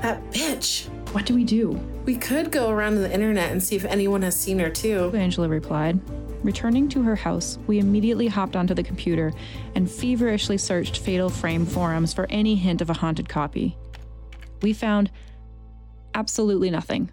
That 0.02 0.22
bitch. 0.32 0.88
What 1.14 1.26
do 1.26 1.34
we 1.36 1.44
do? 1.46 1.72
We 2.06 2.16
could 2.16 2.52
go 2.52 2.70
around 2.70 2.96
the 2.96 3.14
internet 3.14 3.52
and 3.52 3.62
see 3.62 3.76
if 3.76 3.86
anyone 3.86 4.22
has 4.24 4.38
seen 4.40 4.60
her 4.60 4.70
too. 4.70 5.12
Angela 5.14 5.48
replied. 5.48 6.00
Returning 6.44 6.90
to 6.90 7.04
her 7.04 7.16
house, 7.16 7.60
we 7.68 7.80
immediately 7.80 8.28
hopped 8.28 8.56
onto 8.56 8.74
the 8.74 8.84
computer 8.84 9.32
and 9.76 9.90
feverishly 9.90 10.58
searched 10.58 10.98
Fatal 10.98 11.30
Frame 11.30 11.66
forums 11.66 12.14
for 12.14 12.26
any 12.30 12.56
hint 12.56 12.82
of 12.82 12.90
a 12.90 12.94
haunted 12.94 13.30
copy. 13.30 13.78
We 14.62 14.74
found 14.74 15.12
absolutely 16.16 16.70
nothing. 16.72 17.12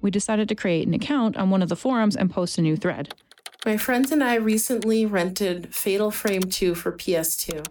We 0.00 0.10
decided 0.10 0.48
to 0.48 0.54
create 0.54 0.86
an 0.86 0.94
account 0.94 1.36
on 1.36 1.50
one 1.50 1.62
of 1.62 1.68
the 1.68 1.76
forums 1.76 2.16
and 2.16 2.30
post 2.30 2.58
a 2.58 2.62
new 2.62 2.76
thread. 2.76 3.14
My 3.64 3.76
friends 3.76 4.12
and 4.12 4.22
I 4.22 4.36
recently 4.36 5.04
rented 5.04 5.74
Fatal 5.74 6.10
Frame 6.10 6.42
2 6.42 6.74
for 6.74 6.92
PS2, 6.92 7.66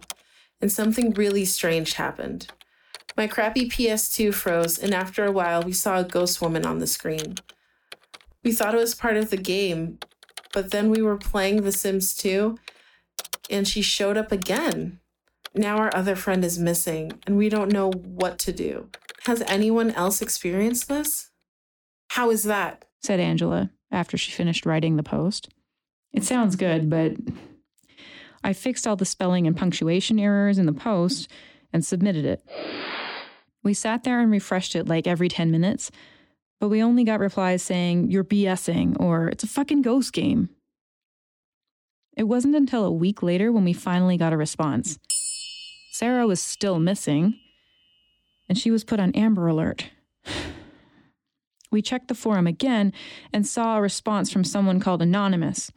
and 0.60 0.70
something 0.70 1.12
really 1.12 1.44
strange 1.44 1.94
happened. 1.94 2.48
My 3.16 3.26
crappy 3.26 3.68
PS2 3.68 4.34
froze, 4.34 4.78
and 4.78 4.92
after 4.92 5.24
a 5.24 5.32
while, 5.32 5.62
we 5.62 5.72
saw 5.72 5.98
a 5.98 6.04
ghost 6.04 6.42
woman 6.42 6.66
on 6.66 6.80
the 6.80 6.86
screen. 6.86 7.36
We 8.44 8.52
thought 8.52 8.74
it 8.74 8.78
was 8.78 8.94
part 8.94 9.16
of 9.16 9.30
the 9.30 9.38
game, 9.38 9.98
but 10.52 10.70
then 10.70 10.90
we 10.90 11.00
were 11.00 11.16
playing 11.16 11.62
The 11.62 11.72
Sims 11.72 12.14
2, 12.14 12.58
and 13.48 13.66
she 13.66 13.80
showed 13.80 14.18
up 14.18 14.32
again. 14.32 15.00
Now 15.54 15.78
our 15.78 15.94
other 15.96 16.14
friend 16.14 16.44
is 16.44 16.58
missing, 16.58 17.12
and 17.26 17.38
we 17.38 17.48
don't 17.48 17.72
know 17.72 17.90
what 17.90 18.38
to 18.40 18.52
do. 18.52 18.90
Has 19.24 19.42
anyone 19.46 19.90
else 19.92 20.20
experienced 20.20 20.88
this? 20.88 21.30
How 22.08 22.30
is 22.30 22.44
that? 22.44 22.84
said 23.02 23.20
Angela 23.20 23.70
after 23.90 24.16
she 24.16 24.32
finished 24.32 24.66
writing 24.66 24.96
the 24.96 25.02
post. 25.02 25.48
It 26.12 26.24
sounds 26.24 26.56
good, 26.56 26.90
but 26.90 27.12
I 28.42 28.52
fixed 28.52 28.86
all 28.86 28.96
the 28.96 29.04
spelling 29.04 29.46
and 29.46 29.56
punctuation 29.56 30.18
errors 30.18 30.58
in 30.58 30.66
the 30.66 30.72
post 30.72 31.30
and 31.72 31.84
submitted 31.84 32.24
it. 32.24 32.44
We 33.62 33.74
sat 33.74 34.04
there 34.04 34.20
and 34.20 34.30
refreshed 34.30 34.76
it 34.76 34.88
like 34.88 35.06
every 35.06 35.28
10 35.28 35.50
minutes, 35.50 35.90
but 36.60 36.68
we 36.68 36.82
only 36.82 37.04
got 37.04 37.20
replies 37.20 37.62
saying, 37.62 38.10
You're 38.10 38.24
BSing 38.24 38.98
or 39.00 39.28
It's 39.28 39.44
a 39.44 39.48
fucking 39.48 39.82
ghost 39.82 40.12
game. 40.12 40.48
It 42.16 42.24
wasn't 42.24 42.54
until 42.54 42.84
a 42.84 42.90
week 42.90 43.22
later 43.22 43.52
when 43.52 43.64
we 43.64 43.72
finally 43.72 44.16
got 44.16 44.32
a 44.32 44.36
response. 44.36 44.98
Sarah 45.92 46.26
was 46.26 46.40
still 46.40 46.78
missing, 46.78 47.38
and 48.48 48.56
she 48.56 48.70
was 48.70 48.84
put 48.84 49.00
on 49.00 49.12
Amber 49.12 49.48
Alert. 49.48 49.90
We 51.76 51.82
checked 51.82 52.08
the 52.08 52.14
forum 52.14 52.46
again 52.46 52.94
and 53.34 53.46
saw 53.46 53.76
a 53.76 53.82
response 53.82 54.32
from 54.32 54.44
someone 54.44 54.80
called 54.80 55.02
Anonymous, 55.02 55.70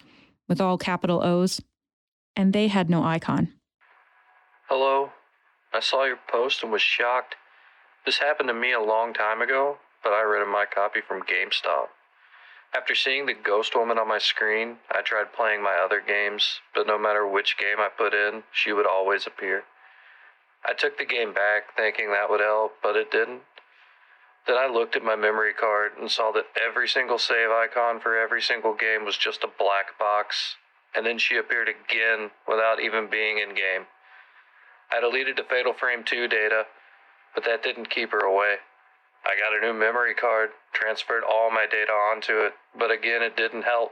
with 0.48 0.62
all 0.62 0.78
capital 0.78 1.22
O's, 1.22 1.60
and 2.38 2.54
they 2.54 2.70
had 2.70 2.90
no 2.90 3.04
icon. 3.04 3.52
Hello. 4.70 5.12
I 5.74 5.82
saw 5.82 6.06
your 6.06 6.20
post 6.32 6.64
and 6.64 6.72
was 6.72 6.82
shocked. 6.82 7.36
This 8.06 8.20
happened 8.20 8.48
to 8.48 8.54
me 8.54 8.72
a 8.72 8.80
long 8.80 9.14
time 9.14 9.42
ago, 9.42 9.80
but 10.02 10.14
I 10.14 10.24
rented 10.24 10.48
my 10.48 10.64
copy 10.74 11.02
from 11.06 11.24
GameStop. 11.24 11.88
After 12.74 12.96
seeing 12.96 13.26
the 13.26 13.34
ghost 13.34 13.76
woman 13.76 14.00
on 14.00 14.08
my 14.08 14.20
screen, 14.20 14.78
I 14.90 15.02
tried 15.02 15.34
playing 15.34 15.62
my 15.62 15.76
other 15.84 16.00
games, 16.00 16.62
but 16.74 16.88
no 16.88 16.98
matter 16.98 17.28
which 17.28 17.58
game 17.58 17.80
I 17.80 17.90
put 17.90 18.14
in, 18.14 18.44
she 18.54 18.72
would 18.72 18.88
always 18.88 19.28
appear. 19.28 19.66
I 20.66 20.72
took 20.76 20.98
the 20.98 21.04
game 21.04 21.34
back 21.34 21.76
thinking 21.76 22.12
that 22.12 22.30
would 22.30 22.40
help, 22.40 22.76
but 22.82 22.96
it 22.96 23.12
didn't. 23.12 23.42
Then 24.48 24.58
I 24.58 24.68
looked 24.68 24.96
at 24.96 25.04
my 25.04 25.16
memory 25.16 25.54
card 25.54 25.92
and 26.00 26.10
saw 26.10 26.32
that 26.32 26.46
every 26.60 26.88
single 26.88 27.20
save 27.20 27.50
icon 27.50 28.00
for 28.00 28.18
every 28.18 28.42
single 28.42 28.74
game 28.74 29.06
was 29.06 29.18
just 29.18 29.44
a 29.44 29.50
black 29.60 29.98
box, 30.00 30.56
and 30.96 31.06
then 31.06 31.18
she 31.18 31.38
appeared 31.38 31.70
again 31.70 32.32
without 32.48 32.82
even 32.82 33.10
being 33.10 33.38
in 33.38 33.56
game. 33.56 33.86
I 34.92 35.00
deleted 35.00 35.38
the 35.38 35.44
Fatal 35.44 35.74
Frame 35.74 36.04
2 36.04 36.28
data, 36.28 36.64
but 37.36 37.44
that 37.46 37.62
didn't 37.62 37.92
keep 37.92 38.12
her 38.12 38.26
away. 38.26 38.56
I 39.24 39.36
got 39.36 39.56
a 39.56 39.62
new 39.62 39.78
memory 39.78 40.16
card, 40.16 40.50
transferred 40.74 41.24
all 41.24 41.52
my 41.52 41.68
data 41.70 41.92
onto 41.92 42.40
it, 42.40 42.54
but 42.78 42.90
again, 42.90 43.22
it 43.22 43.38
didn't 43.38 43.64
help. 43.64 43.92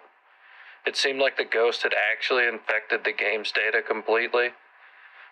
It 0.85 0.95
seemed 0.95 1.19
like 1.19 1.37
the 1.37 1.43
ghost 1.43 1.83
had 1.83 1.93
actually 1.93 2.47
infected 2.47 3.03
the 3.03 3.11
game's 3.11 3.51
data 3.51 3.81
completely. 3.81 4.51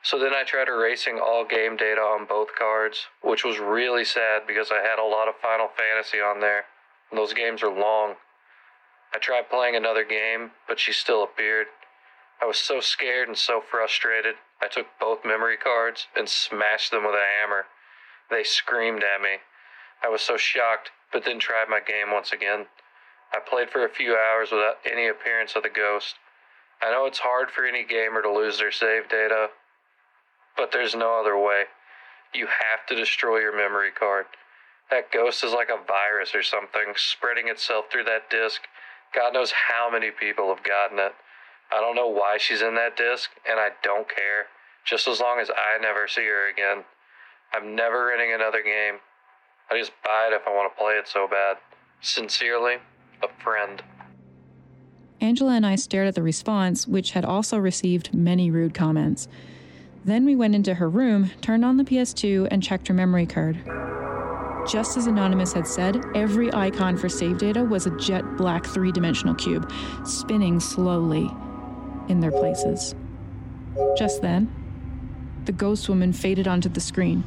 So 0.05 0.19
then 0.19 0.35
I 0.35 0.43
tried 0.43 0.67
erasing 0.67 1.19
all 1.19 1.43
game 1.43 1.77
data 1.77 1.99
on 1.99 2.27
both 2.27 2.49
cards, 2.55 3.07
which 3.23 3.43
was 3.43 3.57
really 3.57 4.05
sad 4.05 4.43
because 4.45 4.69
I 4.71 4.87
had 4.87 4.99
a 4.99 5.03
lot 5.03 5.27
of 5.27 5.33
Final 5.41 5.67
Fantasy 5.67 6.19
on 6.21 6.41
there, 6.41 6.65
and 7.09 7.17
those 7.17 7.33
games 7.33 7.63
are 7.63 7.73
long. 7.73 8.13
I 9.15 9.17
tried 9.17 9.49
playing 9.49 9.75
another 9.75 10.03
game, 10.05 10.51
but 10.67 10.79
she 10.79 10.93
still 10.93 11.23
appeared. 11.23 11.67
I 12.39 12.45
was 12.45 12.59
so 12.59 12.79
scared 12.81 13.27
and 13.27 13.35
so 13.35 13.59
frustrated. 13.59 14.35
I 14.61 14.67
took 14.67 14.85
both 14.99 15.25
memory 15.25 15.57
cards 15.57 16.05
and 16.15 16.29
smashed 16.29 16.91
them 16.91 17.03
with 17.03 17.15
a 17.15 17.25
hammer. 17.41 17.65
They 18.29 18.43
screamed 18.43 19.03
at 19.03 19.23
me. 19.23 19.37
I 20.03 20.09
was 20.09 20.21
so 20.21 20.37
shocked, 20.37 20.91
but 21.11 21.25
then 21.25 21.39
tried 21.39 21.67
my 21.67 21.79
game 21.79 22.11
once 22.13 22.31
again. 22.31 22.67
I 23.33 23.39
played 23.39 23.71
for 23.71 23.83
a 23.83 23.89
few 23.89 24.15
hours 24.15 24.51
without 24.51 24.77
any 24.85 25.07
appearance 25.07 25.55
of 25.55 25.63
the 25.63 25.69
ghost. 25.69 26.13
I 26.79 26.91
know 26.91 27.07
it's 27.07 27.19
hard 27.19 27.49
for 27.49 27.65
any 27.65 27.83
gamer 27.83 28.21
to 28.21 28.31
lose 28.31 28.59
their 28.59 28.71
save 28.71 29.09
data, 29.09 29.49
but 30.57 30.71
there's 30.71 30.95
no 30.95 31.19
other 31.19 31.37
way. 31.37 31.63
You 32.33 32.47
have 32.47 32.85
to 32.87 32.95
destroy 32.95 33.39
your 33.39 33.55
memory 33.55 33.91
card. 33.91 34.25
That 34.91 35.11
ghost 35.11 35.43
is 35.43 35.53
like 35.53 35.69
a 35.69 35.83
virus 35.85 36.35
or 36.35 36.43
something, 36.43 36.93
spreading 36.95 37.47
itself 37.47 37.85
through 37.91 38.03
that 38.05 38.29
disk. 38.29 38.61
God 39.13 39.33
knows 39.33 39.51
how 39.69 39.89
many 39.89 40.11
people 40.11 40.53
have 40.53 40.63
gotten 40.63 40.99
it. 40.99 41.13
I 41.71 41.81
don't 41.81 41.95
know 41.95 42.07
why 42.07 42.37
she's 42.39 42.61
in 42.61 42.75
that 42.75 42.95
disk, 42.95 43.31
and 43.49 43.59
I 43.59 43.69
don't 43.83 44.07
care, 44.07 44.47
just 44.85 45.07
as 45.07 45.19
long 45.19 45.39
as 45.39 45.49
I 45.49 45.81
never 45.81 46.07
see 46.07 46.25
her 46.25 46.49
again. 46.49 46.83
I'm 47.53 47.75
never 47.75 48.07
renting 48.07 48.33
another 48.33 48.61
game. 48.61 48.99
I 49.71 49.79
just 49.79 49.91
buy 50.03 50.29
it 50.31 50.35
if 50.35 50.43
I 50.47 50.51
want 50.53 50.71
to 50.71 50.77
play 50.77 50.93
it 50.93 51.07
so 51.07 51.27
bad. 51.27 51.57
Sincerely, 52.01 52.75
a 53.23 53.43
friend. 53.43 53.81
Angela 55.21 55.55
and 55.55 55.65
I 55.65 55.75
stared 55.75 56.07
at 56.07 56.15
the 56.15 56.21
response, 56.21 56.87
which 56.87 57.11
had 57.11 57.25
also 57.25 57.57
received 57.57 58.13
many 58.13 58.51
rude 58.51 58.73
comments. 58.73 59.27
Then 60.05 60.23
we 60.23 60.35
went 60.35 60.53
into 60.53 60.75
her 60.75 60.87
room, 60.87 61.31
turned 61.41 61.65
on 61.65 61.77
the 61.77 61.83
PS2, 61.83 62.49
and 62.51 62.61
checked 62.61 62.87
her 62.89 62.93
memory 62.93 63.25
card. 63.25 63.59
Just 64.69 64.97
as 64.97 65.07
Anonymous 65.07 65.51
had 65.51 65.65
said, 65.65 65.99
every 66.13 66.53
icon 66.53 66.95
for 66.95 67.09
save 67.09 67.39
data 67.39 67.63
was 67.63 67.87
a 67.87 67.97
jet 67.97 68.23
black 68.37 68.67
three 68.67 68.91
dimensional 68.91 69.33
cube, 69.33 69.71
spinning 70.05 70.59
slowly 70.59 71.27
in 72.07 72.19
their 72.19 72.31
places. 72.31 72.93
Just 73.97 74.21
then, 74.21 74.47
the 75.45 75.51
ghost 75.51 75.89
woman 75.89 76.13
faded 76.13 76.47
onto 76.47 76.69
the 76.69 76.81
screen, 76.81 77.23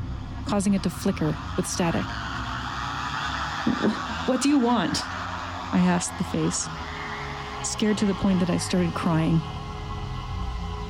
causing 0.47 0.75
it 0.75 0.85
to 0.85 0.91
flicker 0.91 1.37
with 1.57 1.67
static. 1.67 2.05
What 4.29 4.41
do 4.41 4.49
you 4.49 4.61
want? 4.61 5.05
I 5.05 5.81
asked 5.81 6.17
the 6.17 6.25
face, 6.25 6.69
scared 7.65 7.99
to 7.99 8.07
the 8.07 8.15
point 8.15 8.39
that 8.39 8.51
I 8.51 8.59
started 8.59 8.95
crying. 8.95 9.41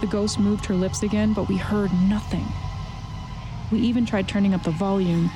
The 0.00 0.06
ghost 0.06 0.38
moved 0.38 0.64
her 0.66 0.74
lips 0.74 1.02
again, 1.02 1.32
but 1.32 1.48
we 1.48 1.56
heard 1.56 1.92
nothing. 2.08 2.46
We 3.72 3.80
even 3.80 4.06
tried 4.06 4.28
turning 4.28 4.54
up 4.54 4.62
the 4.62 4.70
volume, 4.70 5.30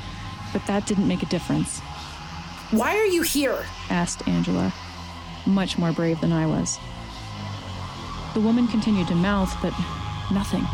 but 0.52 0.64
that 0.66 0.86
didn't 0.86 1.08
make 1.08 1.22
a 1.22 1.26
difference, 1.26 1.80
Why 2.70 2.96
are 2.96 3.06
you 3.06 3.22
here? 3.22 3.66
asked 3.90 4.26
Angela, 4.28 4.72
much 5.46 5.78
more 5.78 5.92
brave 5.92 6.20
than 6.20 6.32
I 6.32 6.46
was. 6.46 6.78
The 8.34 8.40
woman 8.40 8.68
continued 8.68 9.08
to 9.08 9.14
mouth, 9.14 9.54
but 9.60 9.74
nothing. 10.32 10.64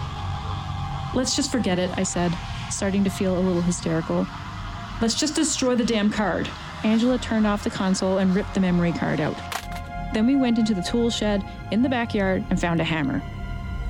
Let's 1.15 1.35
just 1.35 1.51
forget 1.51 1.79
it, 1.79 1.91
I 1.97 2.03
said, 2.03 2.37
starting 2.71 3.03
to 3.05 3.11
feel 3.11 3.37
a 3.37 3.41
little 3.41 3.63
hysterical. 3.63 4.27
Let's 5.01 5.15
just 5.15 5.35
destroy 5.35 5.75
the 5.75 5.85
damn 5.85 6.11
card. 6.11 6.49
Angela 6.85 7.19
turned 7.19 7.47
off 7.47 7.65
the 7.65 7.71
console 7.71 8.19
and 8.19 8.35
ripped 8.35 8.55
the 8.55 8.61
memory 8.61 8.93
card 8.93 9.21
out. 9.21 9.37
Then 10.13 10.27
we 10.27 10.37
went 10.37 10.59
into 10.59 10.75
the 10.75 10.83
tool 10.83 11.11
shed 11.11 11.45
in 11.73 11.83
the 11.83 11.89
backyard 11.89 12.45
and 12.51 12.61
found 12.61 12.81
a 12.81 12.85
hammer. 12.85 13.23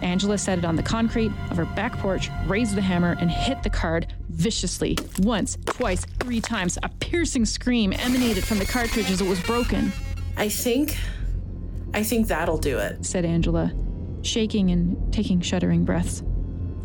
Angela 0.02 0.38
set 0.38 0.58
it 0.58 0.64
on 0.64 0.76
the 0.76 0.82
concrete 0.82 1.32
of 1.50 1.56
her 1.56 1.64
back 1.64 1.98
porch, 1.98 2.30
raised 2.46 2.74
the 2.74 2.82
hammer, 2.82 3.16
and 3.20 3.30
hit 3.30 3.62
the 3.62 3.70
card 3.70 4.12
viciously. 4.28 4.96
Once, 5.20 5.58
twice, 5.66 6.04
three 6.20 6.40
times. 6.40 6.78
A 6.82 6.88
piercing 7.00 7.44
scream 7.44 7.92
emanated 7.92 8.44
from 8.44 8.58
the 8.58 8.66
cartridge 8.66 9.10
as 9.10 9.20
it 9.20 9.26
was 9.28 9.40
broken, 9.40 9.92
I 10.36 10.48
think. 10.48 10.96
I 11.94 12.02
think 12.02 12.28
that'll 12.28 12.58
do 12.58 12.78
it. 12.78 13.04
said 13.04 13.24
Angela, 13.24 13.72
shaking 14.22 14.70
and 14.70 15.12
taking 15.12 15.40
shuddering 15.40 15.84
breaths. 15.84 16.22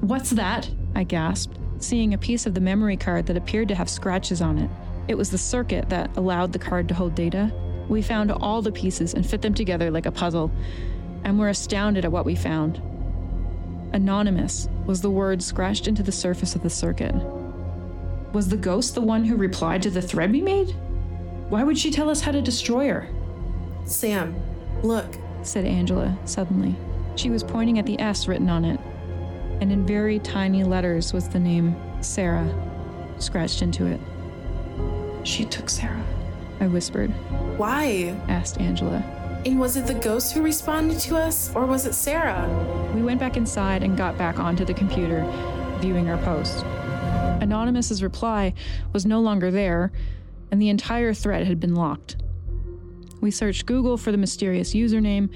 What's 0.01 0.31
that? 0.31 0.69
I 0.95 1.03
gasped, 1.03 1.57
seeing 1.79 2.13
a 2.13 2.17
piece 2.17 2.45
of 2.45 2.53
the 2.53 2.61
memory 2.61 2.97
card 2.97 3.25
that 3.27 3.37
appeared 3.37 3.67
to 3.69 3.75
have 3.75 3.89
scratches 3.89 4.41
on 4.41 4.57
it. 4.57 4.69
It 5.07 5.15
was 5.15 5.29
the 5.29 5.37
circuit 5.37 5.89
that 5.89 6.15
allowed 6.17 6.53
the 6.53 6.59
card 6.59 6.87
to 6.87 6.93
hold 6.93 7.15
data. 7.15 7.51
We 7.89 8.01
found 8.01 8.31
all 8.31 8.61
the 8.61 8.71
pieces 8.71 9.13
and 9.13 9.25
fit 9.25 9.41
them 9.41 9.53
together 9.53 9.91
like 9.91 10.05
a 10.05 10.11
puzzle, 10.11 10.51
and 11.23 11.37
were 11.37 11.49
astounded 11.49 12.05
at 12.05 12.11
what 12.11 12.25
we 12.25 12.35
found. 12.35 12.81
Anonymous 13.93 14.67
was 14.87 15.01
the 15.01 15.09
word 15.11 15.43
scratched 15.43 15.87
into 15.87 16.01
the 16.01 16.11
surface 16.11 16.55
of 16.55 16.63
the 16.63 16.69
circuit. 16.69 17.13
Was 18.33 18.49
the 18.49 18.57
ghost 18.57 18.95
the 18.95 19.01
one 19.01 19.23
who 19.23 19.35
replied 19.35 19.83
to 19.83 19.91
the 19.91 20.01
thread 20.01 20.31
we 20.31 20.41
made? 20.41 20.75
Why 21.49 21.63
would 21.63 21.77
she 21.77 21.91
tell 21.91 22.09
us 22.09 22.21
how 22.21 22.31
to 22.31 22.41
destroy 22.41 22.87
her? 22.89 23.07
Sam, 23.85 24.35
look. 24.81 25.15
said 25.43 25.65
Angela 25.65 26.17
suddenly. 26.25 26.75
She 27.15 27.29
was 27.29 27.43
pointing 27.43 27.77
at 27.77 27.85
the 27.85 27.99
S 27.99 28.27
written 28.27 28.49
on 28.49 28.65
it, 28.65 28.79
and 29.61 29.71
in 29.71 29.85
very 29.85 30.17
tiny 30.17 30.63
letters 30.63 31.13
was 31.13 31.29
the 31.29 31.39
name 31.39 31.75
Sarah 32.01 32.49
scratched 33.19 33.61
into 33.61 33.85
it. 33.85 33.99
She 35.23 35.45
took 35.45 35.69
Sarah, 35.69 36.03
I 36.59 36.65
whispered, 36.65 37.11
Why? 37.57 38.19
asked 38.27 38.59
Angela. 38.59 39.03
And 39.45 39.59
was 39.59 39.75
it 39.75 39.87
the 39.87 39.93
ghost 39.93 40.33
who 40.33 40.41
responded 40.41 40.99
to 41.01 41.17
us, 41.17 41.53
or 41.53 41.65
was 41.65 41.85
it 41.85 41.93
Sarah? 41.93 42.47
We 42.95 43.03
went 43.03 43.19
back 43.19 43.35
inside 43.35 43.83
and 43.83 43.97
got 43.97 44.17
back 44.17 44.39
onto 44.39 44.63
the 44.63 44.73
computer, 44.73 45.25
viewing 45.79 46.09
our 46.09 46.17
post. 46.19 46.63
Anonymous's 47.41 48.01
reply 48.01 48.53
was 48.93 49.05
no 49.05 49.19
longer 49.19 49.51
there, 49.51 49.91
and 50.49 50.61
the 50.61 50.69
entire 50.69 51.13
thread 51.13 51.45
had 51.45 51.59
been 51.59 51.75
locked. 51.75 52.15
We 53.19 53.31
searched 53.31 53.65
Google 53.65 53.97
for 53.97 54.13
the 54.13 54.17
mysterious 54.17 54.73
username, 54.73 55.29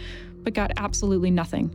but 0.43 0.54
got 0.54 0.72
absolutely 0.78 1.32
nothing. 1.32 1.70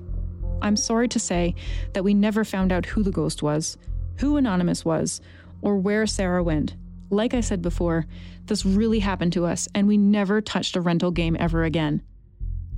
I'm 0.63 0.77
sorry 0.77 1.09
to 1.09 1.21
say 1.21 1.55
that 1.93 2.05
we 2.05 2.15
never 2.15 2.45
found 2.45 2.73
out 2.73 2.87
who 2.87 3.03
the 3.03 3.11
ghost 3.11 3.43
was, 3.43 3.77
who 4.21 4.39
Anonymous 4.39 4.87
was, 4.87 5.21
or 5.61 5.77
where 5.77 6.07
Sarah 6.07 6.43
went. 6.43 6.77
Like 7.11 7.35
I 7.35 7.41
said 7.41 7.61
before, 7.61 8.07
this 8.47 8.65
really 8.65 9.01
happened 9.01 9.35
to 9.35 9.45
us, 9.45 9.69
and 9.75 9.87
we 9.87 9.99
never 9.99 10.41
touched 10.41 10.77
a 10.77 10.81
rental 10.81 11.11
game 11.11 11.37
ever 11.39 11.65
again. 11.65 12.01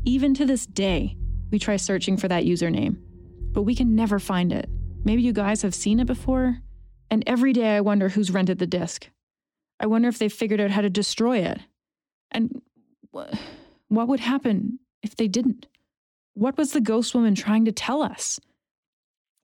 Even 0.06 0.34
to 0.34 0.44
this 0.44 0.66
day, 0.66 1.16
we 1.50 1.58
try 1.58 1.76
searching 1.76 2.16
for 2.16 2.28
that 2.28 2.44
username, 2.44 2.98
but 3.52 3.62
we 3.62 3.74
can 3.74 3.94
never 3.94 4.18
find 4.18 4.52
it. 4.52 4.68
Maybe 5.04 5.22
you 5.22 5.32
guys 5.32 5.62
have 5.62 5.74
seen 5.74 6.00
it 6.00 6.06
before? 6.06 6.58
And 7.10 7.24
every 7.26 7.52
day 7.52 7.76
I 7.76 7.80
wonder 7.80 8.08
who's 8.08 8.30
rented 8.30 8.58
the 8.58 8.66
disc. 8.66 9.08
I 9.80 9.86
wonder 9.86 10.08
if 10.08 10.18
they've 10.18 10.32
figured 10.32 10.60
out 10.60 10.70
how 10.70 10.82
to 10.82 10.90
destroy 10.90 11.38
it. 11.38 11.58
And 12.30 12.60
wh- 13.14 13.32
what 13.88 14.08
would 14.08 14.20
happen 14.20 14.78
if 15.02 15.16
they 15.16 15.28
didn't? 15.28 15.66
What 16.34 16.58
was 16.58 16.72
the 16.72 16.80
ghost 16.80 17.14
woman 17.14 17.34
trying 17.34 17.64
to 17.64 17.72
tell 17.72 18.02
us? 18.02 18.40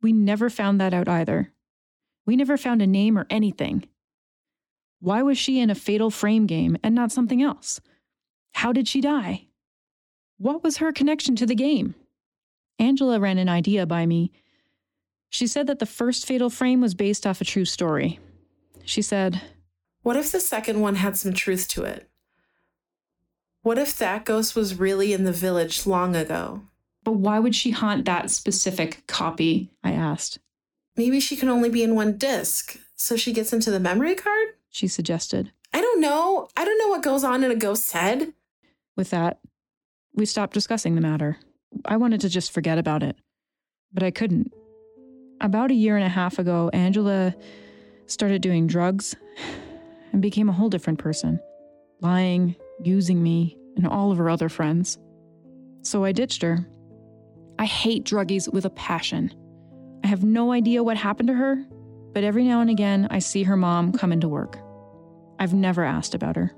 We 0.02 0.12
never 0.12 0.50
found 0.50 0.80
that 0.80 0.94
out 0.94 1.08
either. 1.08 1.52
We 2.26 2.36
never 2.36 2.56
found 2.56 2.82
a 2.82 2.86
name 2.86 3.18
or 3.18 3.26
anything. 3.30 3.88
Why 5.00 5.22
was 5.22 5.38
she 5.38 5.60
in 5.60 5.70
a 5.70 5.74
fatal 5.74 6.10
frame 6.10 6.46
game 6.46 6.76
and 6.82 6.94
not 6.94 7.12
something 7.12 7.42
else? 7.42 7.80
How 8.52 8.72
did 8.72 8.88
she 8.88 9.00
die? 9.00 9.46
What 10.40 10.64
was 10.64 10.78
her 10.78 10.90
connection 10.90 11.36
to 11.36 11.44
the 11.44 11.54
game? 11.54 11.94
Angela 12.78 13.20
ran 13.20 13.36
an 13.36 13.50
idea 13.50 13.84
by 13.84 14.06
me. 14.06 14.32
She 15.28 15.46
said 15.46 15.66
that 15.66 15.80
the 15.80 15.84
first 15.84 16.24
fatal 16.24 16.48
frame 16.48 16.80
was 16.80 16.94
based 16.94 17.26
off 17.26 17.42
a 17.42 17.44
true 17.44 17.66
story. 17.66 18.18
She 18.82 19.02
said, 19.02 19.42
What 20.02 20.16
if 20.16 20.32
the 20.32 20.40
second 20.40 20.80
one 20.80 20.94
had 20.94 21.18
some 21.18 21.34
truth 21.34 21.68
to 21.68 21.84
it? 21.84 22.08
What 23.60 23.76
if 23.76 23.98
that 23.98 24.24
ghost 24.24 24.56
was 24.56 24.78
really 24.78 25.12
in 25.12 25.24
the 25.24 25.32
village 25.32 25.86
long 25.86 26.16
ago? 26.16 26.62
But 27.04 27.16
why 27.16 27.38
would 27.38 27.54
she 27.54 27.72
haunt 27.72 28.06
that 28.06 28.30
specific 28.30 29.06
copy? 29.06 29.70
I 29.84 29.92
asked. 29.92 30.38
Maybe 30.96 31.20
she 31.20 31.36
can 31.36 31.50
only 31.50 31.68
be 31.68 31.82
in 31.82 31.94
one 31.94 32.16
disc, 32.16 32.78
so 32.96 33.14
she 33.14 33.34
gets 33.34 33.52
into 33.52 33.70
the 33.70 33.78
memory 33.78 34.14
card? 34.14 34.48
She 34.70 34.88
suggested. 34.88 35.52
I 35.74 35.82
don't 35.82 36.00
know. 36.00 36.48
I 36.56 36.64
don't 36.64 36.78
know 36.78 36.88
what 36.88 37.02
goes 37.02 37.24
on 37.24 37.44
in 37.44 37.50
a 37.50 37.56
ghost's 37.56 37.92
head. 37.92 38.32
With 38.96 39.10
that, 39.10 39.38
we 40.14 40.26
stopped 40.26 40.54
discussing 40.54 40.94
the 40.94 41.00
matter. 41.00 41.36
I 41.84 41.96
wanted 41.96 42.20
to 42.22 42.28
just 42.28 42.52
forget 42.52 42.78
about 42.78 43.02
it, 43.02 43.16
but 43.92 44.02
I 44.02 44.10
couldn't. 44.10 44.52
About 45.40 45.70
a 45.70 45.74
year 45.74 45.96
and 45.96 46.04
a 46.04 46.08
half 46.08 46.38
ago, 46.38 46.70
Angela 46.72 47.34
started 48.06 48.42
doing 48.42 48.66
drugs 48.66 49.14
and 50.12 50.20
became 50.20 50.48
a 50.48 50.52
whole 50.52 50.68
different 50.68 50.98
person, 50.98 51.40
lying, 52.00 52.56
using 52.82 53.22
me, 53.22 53.56
and 53.76 53.86
all 53.86 54.10
of 54.10 54.18
her 54.18 54.28
other 54.28 54.48
friends. 54.48 54.98
So 55.82 56.04
I 56.04 56.12
ditched 56.12 56.42
her. 56.42 56.66
I 57.58 57.64
hate 57.64 58.04
druggies 58.04 58.52
with 58.52 58.64
a 58.64 58.70
passion. 58.70 59.32
I 60.04 60.08
have 60.08 60.24
no 60.24 60.52
idea 60.52 60.82
what 60.82 60.96
happened 60.96 61.28
to 61.28 61.34
her, 61.34 61.64
but 62.12 62.24
every 62.24 62.44
now 62.44 62.60
and 62.60 62.70
again 62.70 63.06
I 63.10 63.20
see 63.20 63.44
her 63.44 63.56
mom 63.56 63.92
come 63.92 64.12
into 64.12 64.28
work. 64.28 64.58
I've 65.38 65.54
never 65.54 65.84
asked 65.84 66.14
about 66.14 66.36
her. 66.36 66.52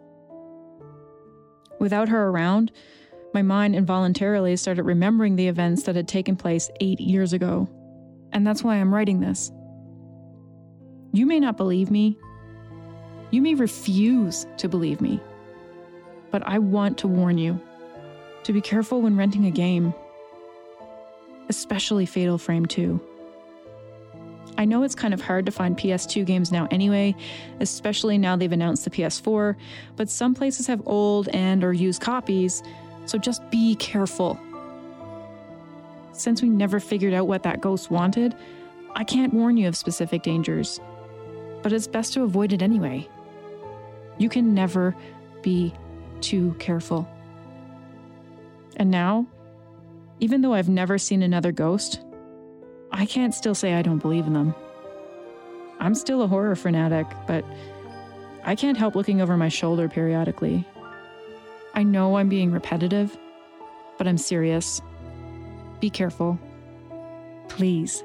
Without 1.78 2.08
her 2.08 2.28
around, 2.28 2.72
my 3.34 3.42
mind 3.42 3.74
involuntarily 3.74 4.56
started 4.56 4.84
remembering 4.84 5.36
the 5.36 5.48
events 5.48 5.84
that 5.84 5.96
had 5.96 6.08
taken 6.08 6.36
place 6.36 6.70
eight 6.80 7.00
years 7.00 7.32
ago. 7.32 7.68
And 8.32 8.46
that's 8.46 8.62
why 8.62 8.76
I'm 8.76 8.92
writing 8.92 9.20
this. 9.20 9.50
You 11.12 11.26
may 11.26 11.40
not 11.40 11.56
believe 11.56 11.90
me. 11.90 12.18
You 13.30 13.42
may 13.42 13.54
refuse 13.54 14.46
to 14.58 14.68
believe 14.68 15.00
me. 15.00 15.20
But 16.30 16.46
I 16.46 16.58
want 16.58 16.98
to 16.98 17.08
warn 17.08 17.38
you 17.38 17.60
to 18.44 18.52
be 18.52 18.60
careful 18.60 19.02
when 19.02 19.16
renting 19.16 19.46
a 19.46 19.50
game, 19.50 19.94
especially 21.48 22.06
Fatal 22.06 22.38
Frame 22.38 22.66
2. 22.66 23.00
I 24.58 24.64
know 24.64 24.82
it's 24.82 24.94
kind 24.94 25.14
of 25.14 25.20
hard 25.20 25.46
to 25.46 25.52
find 25.52 25.76
PS2 25.76 26.26
games 26.26 26.52
now 26.52 26.68
anyway, 26.70 27.14
especially 27.60 28.18
now 28.18 28.36
they've 28.36 28.52
announced 28.52 28.84
the 28.84 28.90
PS4, 28.90 29.56
but 29.96 30.10
some 30.10 30.34
places 30.34 30.66
have 30.66 30.82
old 30.86 31.28
and 31.28 31.64
or 31.64 31.72
used 31.72 32.02
copies, 32.02 32.62
so 33.06 33.18
just 33.18 33.48
be 33.50 33.74
careful. 33.76 34.38
Since 36.12 36.42
we 36.42 36.48
never 36.48 36.80
figured 36.80 37.14
out 37.14 37.26
what 37.26 37.42
that 37.42 37.60
ghost 37.60 37.90
wanted, 37.90 38.34
I 38.94 39.04
can't 39.04 39.32
warn 39.32 39.56
you 39.56 39.68
of 39.68 39.76
specific 39.76 40.22
dangers, 40.22 40.80
but 41.62 41.72
it's 41.72 41.86
best 41.86 42.12
to 42.14 42.22
avoid 42.22 42.52
it 42.52 42.62
anyway. 42.62 43.08
You 44.18 44.28
can 44.28 44.54
never 44.54 44.94
be 45.42 45.72
too 46.20 46.54
careful. 46.58 47.08
And 48.76 48.90
now, 48.90 49.26
even 50.20 50.42
though 50.42 50.54
I've 50.54 50.68
never 50.68 50.98
seen 50.98 51.22
another 51.22 51.52
ghost, 51.52 52.00
I 52.90 53.06
can't 53.06 53.34
still 53.34 53.54
say 53.54 53.74
I 53.74 53.82
don't 53.82 53.98
believe 53.98 54.26
in 54.26 54.34
them. 54.34 54.54
I'm 55.80 55.94
still 55.94 56.22
a 56.22 56.28
horror 56.28 56.54
fanatic, 56.54 57.06
but 57.26 57.44
I 58.44 58.54
can't 58.54 58.76
help 58.76 58.94
looking 58.94 59.20
over 59.20 59.36
my 59.36 59.48
shoulder 59.48 59.88
periodically. 59.88 60.66
I 61.74 61.82
know 61.82 62.16
I'm 62.16 62.28
being 62.28 62.50
repetitive, 62.50 63.16
but 63.98 64.06
I'm 64.06 64.18
serious. 64.18 64.82
Be 65.80 65.90
careful. 65.90 66.38
Please. 67.48 68.04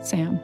Sam. 0.00 0.40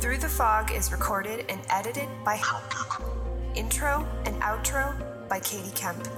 Through 0.00 0.18
the 0.18 0.28
Fog 0.28 0.72
is 0.72 0.90
recorded 0.90 1.44
and 1.50 1.60
edited 1.68 2.08
by 2.24 2.36
Intro 3.54 4.08
and 4.24 4.34
outro 4.42 5.28
by 5.28 5.38
Katie 5.40 5.70
Kemp. 5.74 6.08